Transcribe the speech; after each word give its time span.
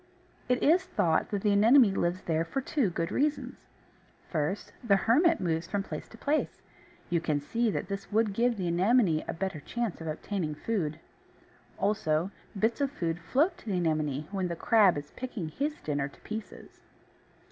It 0.49 0.63
is 0.63 0.83
thought 0.83 1.29
that 1.29 1.43
the 1.43 1.51
Anemone 1.51 1.93
lives 1.93 2.23
there 2.23 2.43
for 2.43 2.59
two 2.59 2.89
good 2.89 3.11
reasons. 3.11 3.67
First, 4.31 4.73
the 4.83 4.95
Hermit 4.95 5.39
moves 5.39 5.67
from 5.67 5.83
place 5.83 6.07
to 6.07 6.17
place; 6.17 6.59
you 7.11 7.21
can 7.21 7.39
see 7.39 7.69
that 7.69 7.87
this 7.87 8.11
would 8.11 8.33
give 8.33 8.57
the 8.57 8.67
Anemone 8.67 9.23
a 9.27 9.33
better 9.35 9.59
chance 9.59 10.01
of 10.01 10.07
obtaining 10.07 10.55
food. 10.55 10.99
Also, 11.77 12.31
bits 12.57 12.81
of 12.81 12.89
food 12.89 13.19
float 13.19 13.55
to 13.59 13.67
the 13.67 13.77
Anemone 13.77 14.27
when 14.31 14.47
the 14.47 14.55
crab 14.55 14.97
is 14.97 15.11
picking 15.11 15.49
his 15.49 15.79
dinner 15.81 16.07
to 16.07 16.19
pieces. 16.21 16.79